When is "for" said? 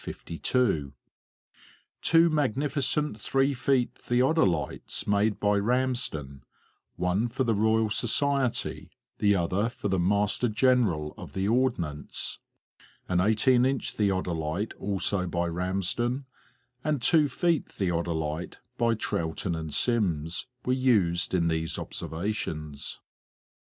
7.27-7.43, 9.69-9.89